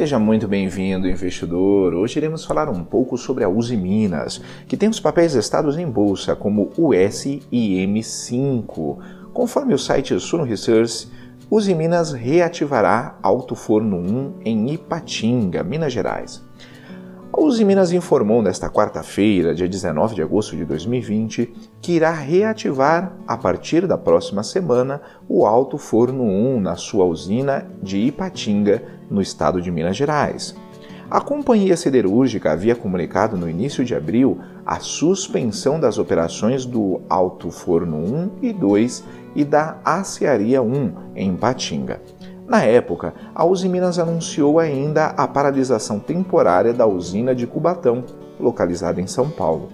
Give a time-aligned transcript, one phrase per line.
[0.00, 1.92] Seja muito bem-vindo, investidor.
[1.92, 5.86] Hoje iremos falar um pouco sobre a Uzi Minas, que tem os papéis listados em
[5.86, 8.96] bolsa como USIM5.
[9.34, 11.06] Conforme o site Suno Research,
[11.50, 16.42] Uzi Minas reativará Alto Forno 1 em Ipatinga, Minas Gerais.
[17.32, 23.12] A Uzi Minas informou nesta quarta-feira, dia 19 de agosto de 2020, que irá reativar,
[23.24, 29.22] a partir da próxima semana, o Alto Forno 1 na sua usina de Ipatinga, no
[29.22, 30.56] estado de Minas Gerais.
[31.08, 37.50] A companhia siderúrgica havia comunicado no início de abril a suspensão das operações do Alto
[37.52, 39.04] Forno 1 e 2
[39.36, 42.00] e da Aciaria 1 em Patinga.
[42.50, 48.02] Na época, a Uzi Minas anunciou ainda a paralisação temporária da usina de Cubatão,
[48.40, 49.68] localizada em São Paulo.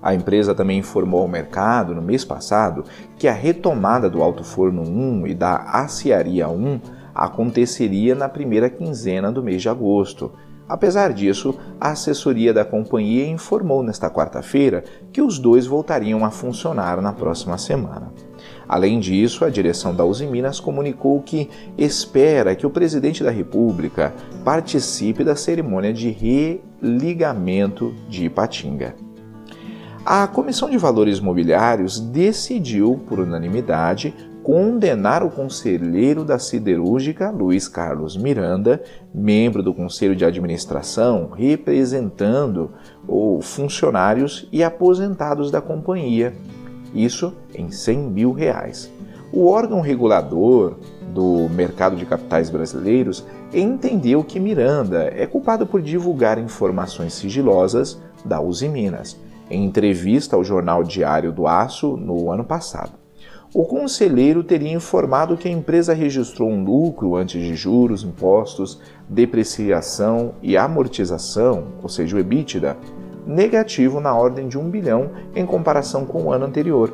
[0.00, 2.84] A empresa também informou ao mercado no mês passado
[3.18, 6.80] que a retomada do Alto Forno 1 e da Aciaria 1
[7.14, 10.32] aconteceria na primeira quinzena do mês de agosto.
[10.68, 17.00] Apesar disso, a assessoria da companhia informou nesta quarta-feira que os dois voltariam a funcionar
[17.00, 18.12] na próxima semana.
[18.68, 24.12] Além disso, a direção da Uzi Minas comunicou que espera que o presidente da República
[24.44, 29.07] participe da cerimônia de religamento de Ipatinga.
[30.10, 38.16] A Comissão de Valores Mobiliários decidiu, por unanimidade, condenar o conselheiro da siderúrgica Luiz Carlos
[38.16, 42.70] Miranda, membro do conselho de administração, representando
[43.06, 46.32] os funcionários e aposentados da companhia,
[46.94, 48.90] isso em 100 mil reais.
[49.30, 50.78] O órgão regulador
[51.12, 58.40] do mercado de capitais brasileiros entendeu que Miranda é culpado por divulgar informações sigilosas da
[58.40, 62.92] Uzi Minas, em entrevista ao jornal Diário do Aço no ano passado
[63.54, 70.34] o conselheiro teria informado que a empresa registrou um lucro antes de juros, impostos, depreciação
[70.42, 72.76] e amortização, ou seja, o EBITDA,
[73.26, 76.92] negativo na ordem de 1 bilhão em comparação com o ano anterior.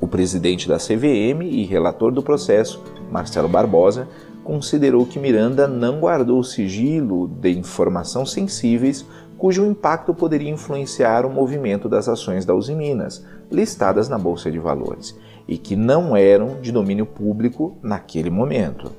[0.00, 4.06] O presidente da CVM e relator do processo, Marcelo Barbosa,
[4.44, 9.04] considerou que Miranda não guardou sigilo de informações sensíveis
[9.38, 14.58] cujo impacto poderia influenciar o movimento das ações da Uzi Minas, listadas na Bolsa de
[14.58, 15.16] Valores,
[15.46, 18.90] e que não eram de domínio público naquele momento.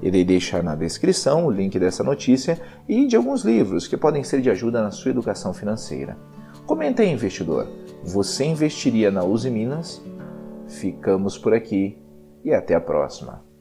[0.00, 4.40] Irei deixar na descrição o link dessa notícia e de alguns livros que podem ser
[4.40, 6.16] de ajuda na sua educação financeira.
[6.66, 7.66] Comenta aí, investidor.
[8.04, 10.00] Você investiria na Uzi Minas?
[10.68, 11.98] Ficamos por aqui
[12.44, 13.53] e até a próxima.